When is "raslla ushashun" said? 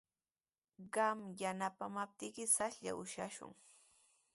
2.67-3.53